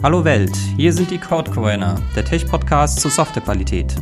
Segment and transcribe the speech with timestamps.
[0.00, 3.96] Hallo Welt, hier sind die Crowdcoiner, der Tech-Podcast zur Softwarequalität.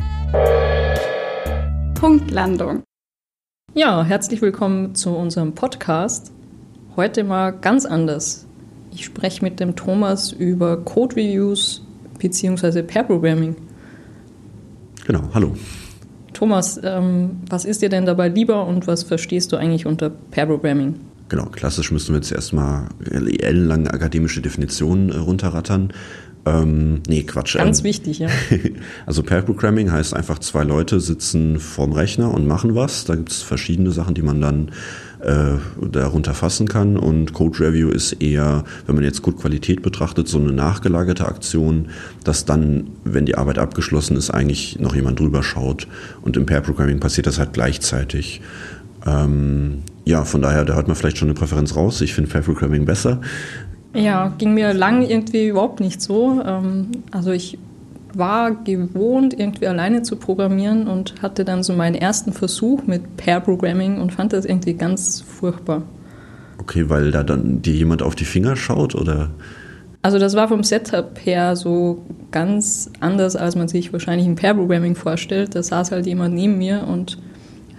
[1.95, 2.83] Punktlandung.
[3.73, 6.31] Ja, herzlich willkommen zu unserem Podcast.
[6.95, 8.45] Heute mal ganz anders.
[8.91, 11.83] Ich spreche mit dem Thomas über Code Reviews
[12.19, 12.83] bzw.
[12.83, 13.55] Pair Programming.
[15.07, 15.55] Genau, hallo.
[16.33, 20.45] Thomas, ähm, was ist dir denn dabei lieber und was verstehst du eigentlich unter Pair
[20.45, 20.99] Programming?
[21.29, 25.91] Genau, klassisch müssen wir jetzt erstmal ellenlange akademische Definitionen äh, runterrattern.
[26.45, 27.57] Ähm, nee, Quatsch.
[27.57, 28.29] Ganz ähm, wichtig, ja.
[29.05, 33.03] also Pair Programming heißt einfach, zwei Leute sitzen vorm Rechner und machen was.
[33.03, 34.71] Da gibt es verschiedene Sachen, die man dann
[35.19, 35.57] äh,
[35.91, 36.95] darunter fassen kann.
[36.95, 41.89] Und Code Review ist eher, wenn man jetzt gut Qualität betrachtet, so eine nachgelagerte Aktion,
[42.23, 45.87] dass dann, wenn die Arbeit abgeschlossen ist, eigentlich noch jemand drüber schaut.
[46.21, 48.41] Und im Pair Programming passiert das halt gleichzeitig.
[49.05, 51.99] Ähm, ja, von daher, da hört man vielleicht schon eine Präferenz raus.
[51.99, 53.19] Ich finde Pair Programming besser.
[53.93, 56.41] Ja, ging mir lang irgendwie überhaupt nicht so.
[56.45, 57.57] Ähm, also ich
[58.13, 63.41] war gewohnt, irgendwie alleine zu programmieren und hatte dann so meinen ersten Versuch mit Pair
[63.41, 65.83] Programming und fand das irgendwie ganz furchtbar.
[66.57, 69.29] Okay, weil da dann dir jemand auf die Finger schaut oder?
[70.01, 74.53] Also das war vom Setup her so ganz anders, als man sich wahrscheinlich ein Pair
[74.53, 75.53] Programming vorstellt.
[75.53, 77.17] Da saß halt jemand neben mir und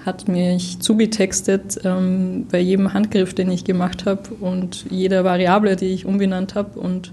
[0.04, 5.86] hat mich zugetextet ähm, bei jedem Handgriff, den ich gemacht habe und jeder Variable, die
[5.86, 6.78] ich umbenannt habe.
[6.78, 7.12] Und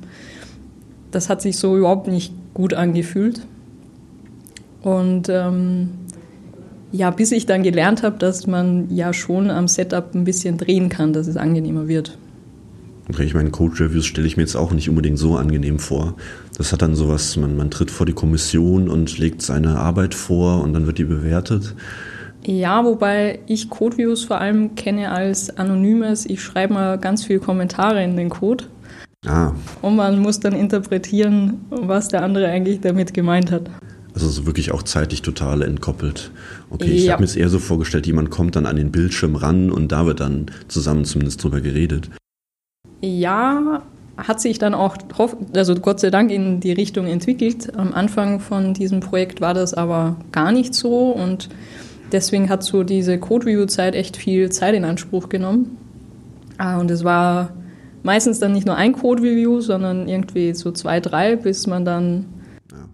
[1.12, 3.42] das hat sich so überhaupt nicht gut angefühlt.
[4.82, 5.90] Und ähm,
[6.92, 10.90] ja, bis ich dann gelernt habe, dass man ja schon am Setup ein bisschen drehen
[10.90, 12.18] kann, dass es angenehmer wird.
[13.10, 16.16] Okay, ich meine, Code-Reviews stelle ich mir jetzt auch nicht unbedingt so angenehm vor.
[16.58, 20.64] Das hat dann sowas, man, man tritt vor die Kommission und legt seine Arbeit vor
[20.64, 21.76] und dann wird die bewertet.
[22.46, 26.26] Ja, wobei ich Code-Views vor allem kenne als anonymes.
[26.28, 28.66] Ich schreibe mal ganz viele Kommentare in den Code.
[29.26, 29.54] Ah.
[29.82, 33.64] Und man muss dann interpretieren, was der andere eigentlich damit gemeint hat.
[34.14, 36.32] Also so wirklich auch zeitlich total entkoppelt.
[36.70, 37.14] Okay, ich ja.
[37.14, 40.06] habe mir es eher so vorgestellt, jemand kommt dann an den Bildschirm ran und da
[40.06, 42.12] wird dann zusammen zumindest drüber geredet.
[43.02, 43.82] Ja,
[44.18, 44.98] hat sich dann auch,
[45.54, 47.76] also Gott sei Dank in die Richtung entwickelt.
[47.76, 51.50] Am Anfang von diesem Projekt war das aber gar nicht so und
[52.12, 55.78] deswegen hat so diese Code-Review-Zeit echt viel Zeit in Anspruch genommen.
[56.58, 57.54] Ah, und es war
[58.04, 62.26] meistens dann nicht nur ein Code-Review, sondern irgendwie so zwei, drei, bis man dann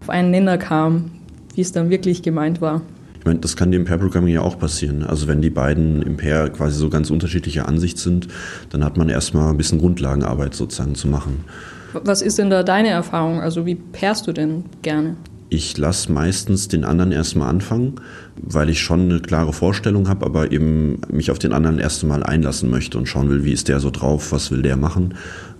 [0.00, 1.12] auf einen Nenner kam,
[1.54, 2.82] wie es dann wirklich gemeint war.
[3.18, 5.04] Ich meine, das kann dem Pair-Programming ja auch passieren.
[5.04, 8.26] Also wenn die beiden im Pair quasi so ganz unterschiedlicher Ansicht sind,
[8.70, 11.44] dann hat man erstmal ein bisschen Grundlagenarbeit sozusagen zu machen.
[11.92, 13.40] Was ist denn da deine Erfahrung?
[13.40, 15.14] Also wie pairst du denn gerne?
[15.54, 17.96] Ich lasse meistens den anderen erstmal anfangen,
[18.36, 22.22] weil ich schon eine klare Vorstellung habe, aber eben mich auf den anderen erst einmal
[22.22, 25.12] einlassen möchte und schauen will, wie ist der so drauf, was will der machen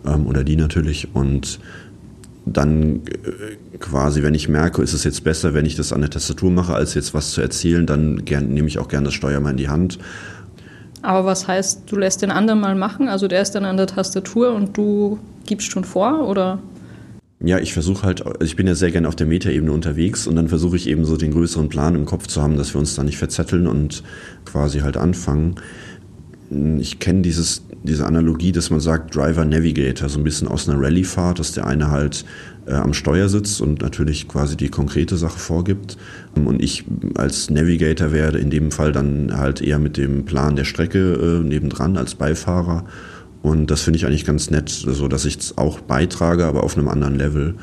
[0.07, 1.15] ähm, oder die natürlich.
[1.15, 1.61] Und
[2.47, 6.09] dann äh, quasi, wenn ich merke, ist es jetzt besser, wenn ich das an der
[6.09, 9.51] Tastatur mache, als jetzt was zu erzählen, dann nehme ich auch gerne das Steuer mal
[9.51, 9.99] in die Hand.
[11.03, 13.11] Aber was heißt, du lässt den anderen mal machen?
[13.11, 16.61] Also der ist dann an der Tastatur und du gibst schon vor, oder?
[17.45, 20.37] Ja, ich versuche halt, also ich bin ja sehr gerne auf der Metaebene unterwegs und
[20.37, 22.95] dann versuche ich eben so den größeren Plan im Kopf zu haben, dass wir uns
[22.95, 24.03] da nicht verzetteln und
[24.45, 25.57] quasi halt anfangen.
[26.79, 30.81] Ich kenne dieses, diese Analogie, dass man sagt Driver Navigator, so ein bisschen aus einer
[30.81, 32.25] Rallye-Fahrt, dass der eine halt
[32.67, 35.97] äh, am Steuer sitzt und natürlich quasi die konkrete Sache vorgibt.
[36.35, 36.85] Und ich
[37.17, 41.47] als Navigator werde in dem Fall dann halt eher mit dem Plan der Strecke äh,
[41.47, 42.85] nebendran als Beifahrer
[43.43, 46.77] und das finde ich eigentlich ganz nett, so dass ich es auch beitrage, aber auf
[46.77, 47.55] einem anderen Level.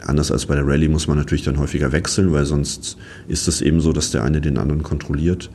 [0.00, 2.96] Anders als bei der Rallye muss man natürlich dann häufiger wechseln, weil sonst
[3.26, 5.50] ist es eben so, dass der eine den anderen kontrolliert.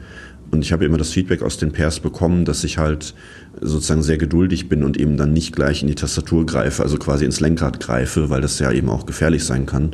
[0.51, 3.13] Und ich habe immer das Feedback aus den Pairs bekommen, dass ich halt
[3.61, 7.25] sozusagen sehr geduldig bin und eben dann nicht gleich in die Tastatur greife, also quasi
[7.25, 9.91] ins Lenkrad greife, weil das ja eben auch gefährlich sein kann.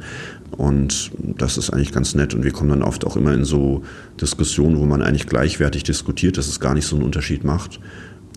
[0.51, 2.33] Und das ist eigentlich ganz nett.
[2.33, 3.83] Und wir kommen dann oft auch immer in so
[4.21, 7.81] Diskussionen, wo man eigentlich gleichwertig diskutiert, dass es gar nicht so einen Unterschied macht.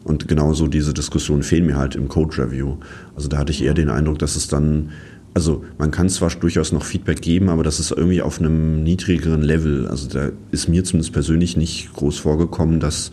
[0.09, 2.77] Und genauso diese Diskussion fehlen mir halt im Code Review.
[3.15, 4.91] Also da hatte ich eher den Eindruck, dass es dann,
[5.35, 9.43] also man kann zwar durchaus noch Feedback geben, aber das ist irgendwie auf einem niedrigeren
[9.43, 9.87] Level.
[9.87, 13.13] Also da ist mir zumindest persönlich nicht groß vorgekommen, dass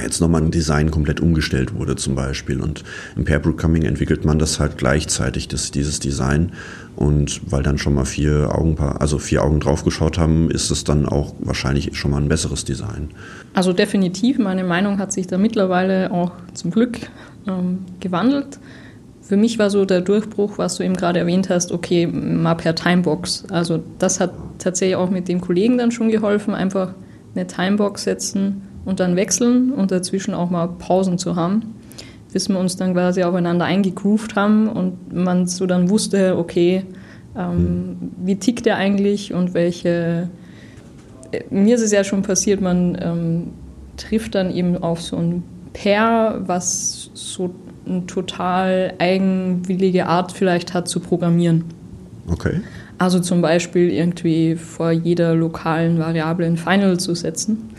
[0.00, 2.60] jetzt nochmal ein Design komplett umgestellt wurde zum Beispiel.
[2.60, 2.84] Und
[3.16, 6.52] im Pair Programming entwickelt man das halt gleichzeitig, das, dieses Design.
[6.96, 11.06] Und weil dann schon mal vier Augen, also vier Augen draufgeschaut haben, ist es dann
[11.06, 13.10] auch wahrscheinlich schon mal ein besseres Design.
[13.54, 16.98] Also definitiv, meine Meinung hat sich da mittlerweile auch zum Glück
[17.46, 18.58] ähm, gewandelt.
[19.20, 22.74] Für mich war so der Durchbruch, was du eben gerade erwähnt hast, okay, mal per
[22.74, 23.44] Timebox.
[23.50, 26.94] Also das hat tatsächlich auch mit dem Kollegen dann schon geholfen, einfach
[27.34, 31.74] eine Timebox setzen und dann wechseln und dazwischen auch mal Pausen zu haben.
[32.32, 36.82] bis wir uns dann quasi aufeinander eingegroovt haben und man so dann wusste, okay,
[37.36, 38.10] ähm, mhm.
[38.24, 40.30] wie tickt der eigentlich und welche.
[41.30, 43.50] Äh, mir ist es ja schon passiert, man ähm,
[43.96, 45.42] trifft dann eben auf so ein
[45.72, 47.54] Pair, was so
[47.86, 51.64] eine total eigenwillige Art vielleicht hat zu programmieren.
[52.30, 52.60] Okay.
[52.98, 57.70] Also zum Beispiel irgendwie vor jeder lokalen Variable ein Final zu setzen.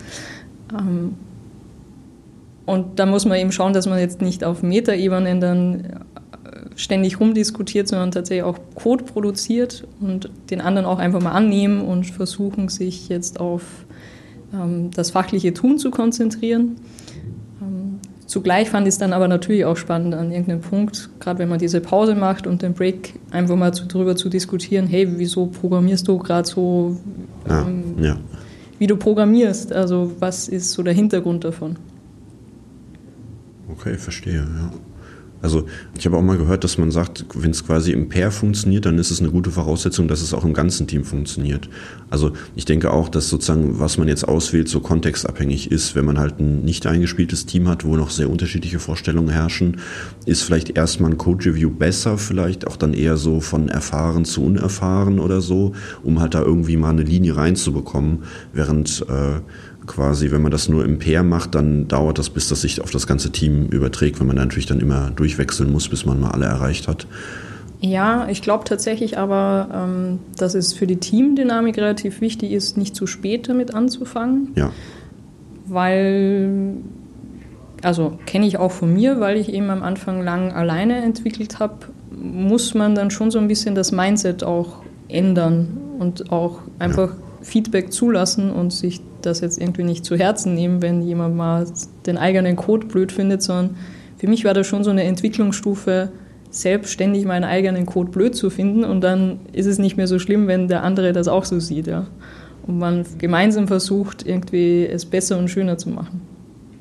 [0.78, 1.14] Ähm,
[2.66, 5.96] und da muss man eben schauen, dass man jetzt nicht auf Metaebenen dann äh,
[6.76, 12.06] ständig rumdiskutiert, sondern tatsächlich auch Code produziert und den anderen auch einfach mal annehmen und
[12.06, 13.62] versuchen, sich jetzt auf
[14.54, 16.76] ähm, das fachliche Tun zu konzentrieren.
[18.34, 21.58] Zugleich fand ich es dann aber natürlich auch spannend an irgendeinem Punkt, gerade wenn man
[21.58, 26.08] diese Pause macht und den Break, einfach mal zu, drüber zu diskutieren, hey, wieso programmierst
[26.08, 26.96] du gerade so,
[27.48, 28.16] ähm, ja.
[28.78, 29.72] Wie du programmierst?
[29.72, 31.76] Also was ist so der Hintergrund davon?
[33.68, 34.72] Okay, verstehe, ja.
[35.44, 35.66] Also
[35.98, 38.96] ich habe auch mal gehört, dass man sagt, wenn es quasi im Pair funktioniert, dann
[38.96, 41.68] ist es eine gute Voraussetzung, dass es auch im ganzen Team funktioniert.
[42.08, 45.94] Also ich denke auch, dass sozusagen, was man jetzt auswählt, so kontextabhängig ist.
[45.94, 49.82] Wenn man halt ein nicht eingespieltes Team hat, wo noch sehr unterschiedliche Vorstellungen herrschen,
[50.24, 55.20] ist vielleicht erstmal ein Code-Review besser, vielleicht auch dann eher so von erfahren zu unerfahren
[55.20, 58.20] oder so, um halt da irgendwie mal eine Linie reinzubekommen,
[58.54, 59.42] während äh,
[59.86, 62.90] quasi, wenn man das nur im Pair macht, dann dauert das, bis das sich auf
[62.90, 66.46] das ganze Team überträgt, wenn man natürlich dann immer durchwechseln muss, bis man mal alle
[66.46, 67.06] erreicht hat.
[67.80, 72.96] Ja, ich glaube tatsächlich aber, ähm, dass es für die Teamdynamik relativ wichtig ist, nicht
[72.96, 74.52] zu spät damit anzufangen.
[74.54, 74.70] Ja.
[75.66, 76.76] Weil,
[77.82, 81.74] also kenne ich auch von mir, weil ich eben am Anfang lang alleine entwickelt habe,
[82.10, 87.16] muss man dann schon so ein bisschen das Mindset auch ändern und auch einfach ja.
[87.42, 91.66] Feedback zulassen und sich das jetzt irgendwie nicht zu Herzen nehmen, wenn jemand mal
[92.06, 93.76] den eigenen Code blöd findet, sondern
[94.18, 96.10] für mich war das schon so eine Entwicklungsstufe,
[96.50, 100.46] selbstständig meinen eigenen Code blöd zu finden und dann ist es nicht mehr so schlimm,
[100.46, 102.06] wenn der andere das auch so sieht, ja.
[102.66, 106.22] Und man gemeinsam versucht, irgendwie es besser und schöner zu machen.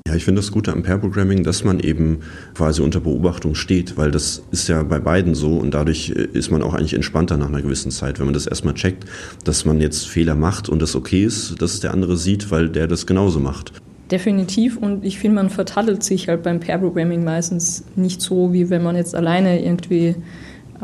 [0.05, 2.19] Ja, ich finde das Gute am Pair-Programming, dass man eben
[2.55, 6.51] quasi unter Beobachtung steht, weil das ist ja bei beiden so und dadurch äh, ist
[6.51, 9.05] man auch eigentlich entspannter nach einer gewissen Zeit, wenn man das erstmal checkt,
[9.45, 12.67] dass man jetzt Fehler macht und das okay ist, dass es der andere sieht, weil
[12.67, 13.71] der das genauso macht.
[14.11, 18.83] Definitiv und ich finde, man vertaddelt sich halt beim Pair-Programming meistens nicht so, wie wenn
[18.83, 20.15] man jetzt alleine irgendwie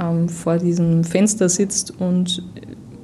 [0.02, 2.42] ähm, vor diesem Fenster sitzt und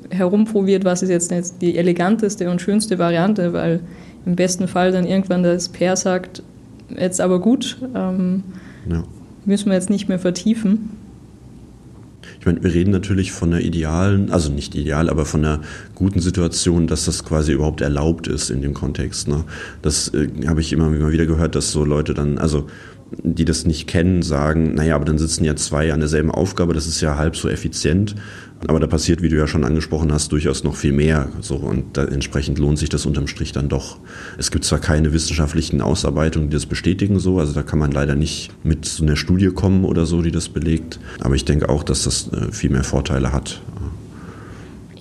[0.10, 3.82] herumprobiert, was ist jetzt die eleganteste und schönste Variante, weil
[4.26, 6.44] im besten Fall dann irgendwann das Pair sagt,
[6.90, 8.44] jetzt aber gut, ähm,
[8.90, 9.04] ja.
[9.46, 10.92] müssen wir jetzt nicht mehr vertiefen.
[12.40, 15.62] Ich meine, wir reden natürlich von einer idealen, also nicht ideal, aber von einer
[15.96, 19.28] guten Situation, dass das quasi überhaupt erlaubt ist in dem Kontext.
[19.28, 19.44] Ne?
[19.82, 22.68] Das äh, habe ich immer, immer wieder gehört, dass so Leute dann, also
[23.24, 26.88] die das nicht kennen, sagen, naja, aber dann sitzen ja zwei an derselben Aufgabe, das
[26.88, 28.16] ist ja halb so effizient.
[28.68, 31.28] Aber da passiert, wie du ja schon angesprochen hast, durchaus noch viel mehr.
[31.42, 34.00] So, und entsprechend lohnt sich das unterm Strich dann doch.
[34.38, 38.16] Es gibt zwar keine wissenschaftlichen Ausarbeitungen, die das bestätigen, so, also da kann man leider
[38.16, 41.00] nicht mit so einer Studie kommen oder so, die das belegt.
[41.20, 43.62] Aber ich denke auch, dass das äh, viel mehr Vorteile hat.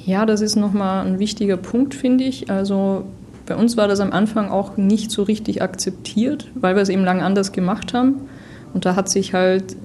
[0.05, 2.51] Ja, das ist nochmal ein wichtiger Punkt, finde ich.
[2.51, 3.07] Also
[3.47, 7.05] bei uns war das am Anfang auch nicht so richtig akzeptiert, weil wir es eben
[7.05, 8.23] lange anders gemacht haben.
[8.73, 9.77] Und da hat sich halt,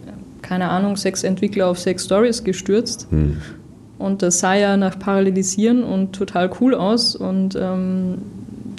[0.42, 3.08] keine Ahnung, sechs Entwickler auf sechs Stories gestürzt.
[3.10, 3.38] Hm.
[3.98, 7.16] Und das sah ja nach Parallelisieren und total cool aus.
[7.16, 8.20] Und ähm,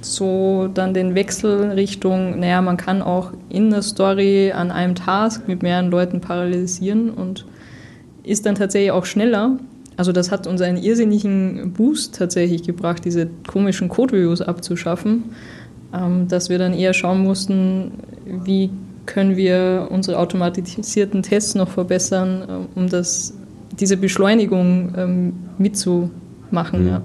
[0.02, 5.46] so dann den Wechsel Richtung, naja, man kann auch in der Story an einem Task
[5.46, 7.44] mit mehreren Leuten parallelisieren und
[8.22, 9.58] ist dann tatsächlich auch schneller.
[10.00, 15.25] Also das hat uns einen irrsinnigen Boost tatsächlich gebracht, diese komischen Code-Reviews abzuschaffen,
[15.92, 17.90] ähm, dass wir dann eher schauen mussten,
[18.25, 18.71] wie
[19.04, 23.35] können wir unsere automatisierten Tests noch verbessern, äh, um das
[23.78, 26.80] diese Beschleunigung ähm, mitzumachen.
[26.80, 26.88] Mhm.
[26.88, 27.02] Ja.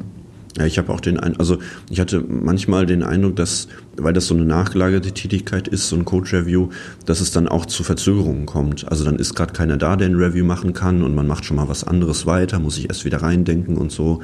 [0.57, 1.57] Ja, ich habe auch den Eindruck, also
[1.89, 6.05] ich hatte manchmal den Eindruck, dass, weil das so eine nachgelagerte Tätigkeit ist, so ein
[6.05, 6.69] Code-Review,
[7.05, 8.89] dass es dann auch zu Verzögerungen kommt.
[8.89, 11.57] Also dann ist gerade keiner da, der ein Review machen kann und man macht schon
[11.57, 14.21] mal was anderes weiter, muss sich erst wieder reindenken und so.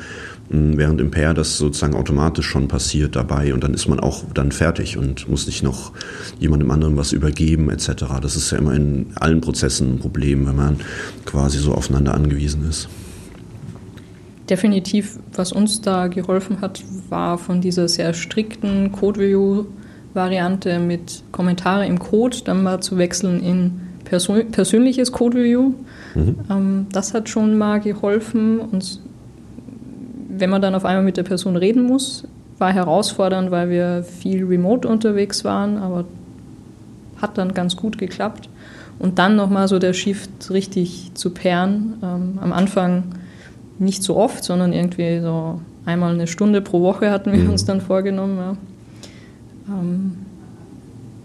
[0.49, 4.23] Hm, während im Pair das sozusagen automatisch schon passiert dabei und dann ist man auch
[4.33, 5.91] dann fertig und muss nicht noch
[6.39, 8.05] jemandem anderen was übergeben etc.
[8.21, 10.77] Das ist ja immer in allen Prozessen ein Problem, wenn man
[11.25, 12.87] quasi so aufeinander angewiesen ist
[14.49, 21.99] definitiv, was uns da geholfen hat, war von dieser sehr strikten Code-Review-Variante mit Kommentare im
[21.99, 25.73] Code dann mal zu wechseln in persön persönliches Code-Review.
[26.15, 26.35] Mhm.
[26.49, 28.59] Ähm, das hat schon mal geholfen.
[28.59, 28.99] Und
[30.29, 32.25] wenn man dann auf einmal mit der Person reden muss,
[32.57, 36.05] war herausfordernd, weil wir viel remote unterwegs waren, aber
[37.21, 38.49] hat dann ganz gut geklappt.
[38.99, 41.93] Und dann nochmal so der Shift richtig zu pairen.
[42.03, 43.03] Ähm, am Anfang
[43.81, 47.49] nicht so oft, sondern irgendwie so einmal eine Stunde pro Woche hatten wir mhm.
[47.49, 48.37] uns dann vorgenommen.
[48.37, 48.57] Ja.
[49.67, 50.13] Ähm,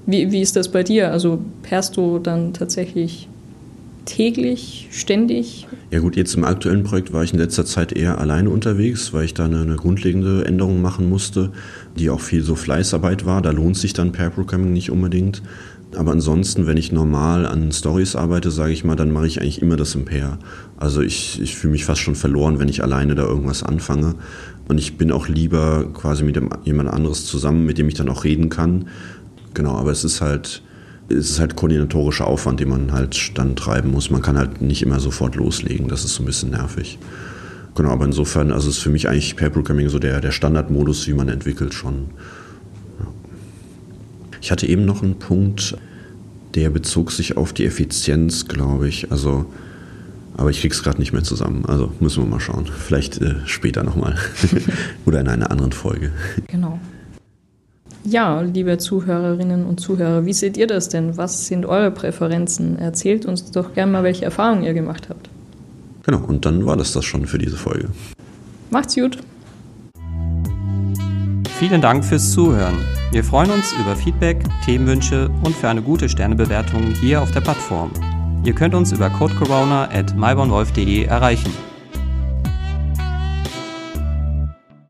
[0.07, 1.11] wie, wie ist das bei dir?
[1.11, 3.29] Also pairst du dann tatsächlich
[4.07, 5.67] täglich, ständig?
[5.91, 9.25] Ja gut, jetzt im aktuellen Projekt war ich in letzter Zeit eher alleine unterwegs, weil
[9.25, 11.51] ich da eine, eine grundlegende Änderung machen musste,
[11.99, 13.43] die auch viel so Fleißarbeit war.
[13.43, 15.43] Da lohnt sich dann Pair Programming nicht unbedingt.
[15.95, 19.63] Aber ansonsten, wenn ich normal an Stories arbeite, sage ich mal, dann mache ich eigentlich
[19.63, 20.39] immer das im Pair.
[20.77, 24.15] Also ich, ich fühle mich fast schon verloren, wenn ich alleine da irgendwas anfange.
[24.69, 28.25] Und ich bin auch lieber quasi mit jemand anderes zusammen, mit dem ich dann auch
[28.25, 28.89] reden kann.
[29.55, 30.63] Genau, aber es ist halt,
[31.09, 34.11] es ist halt koordinatorischer Aufwand, den man halt dann treiben muss.
[34.11, 35.89] Man kann halt nicht immer sofort loslegen.
[35.89, 36.99] Das ist so ein bisschen nervig.
[37.77, 41.15] Genau, aber insofern, also ist für mich eigentlich Pair Programming so der, der Standardmodus, wie
[41.15, 42.07] man entwickelt schon.
[44.47, 45.77] Ich hatte eben noch einen Punkt,
[46.55, 49.11] der bezog sich auf die Effizienz, glaube ich.
[49.11, 49.47] Also,
[50.37, 51.65] aber ich krieg's gerade nicht mehr zusammen.
[51.67, 52.67] Also müssen wir mal schauen.
[52.67, 54.15] Vielleicht äh, später nochmal.
[55.05, 56.13] Oder in einer anderen Folge.
[56.47, 56.79] Genau.
[58.05, 61.17] Ja, liebe Zuhörerinnen und Zuhörer, wie seht ihr das denn?
[61.17, 62.79] Was sind eure Präferenzen?
[62.79, 65.29] Erzählt uns doch gerne mal, welche Erfahrungen ihr gemacht habt.
[66.05, 67.89] Genau, und dann war das das schon für diese Folge.
[68.71, 69.19] Macht's gut.
[71.59, 72.77] Vielen Dank fürs Zuhören.
[73.13, 77.91] Wir freuen uns über Feedback, Themenwünsche und für eine gute Sternebewertung hier auf der Plattform.
[78.45, 80.15] Ihr könnt uns über codecorona at
[81.05, 81.53] erreichen.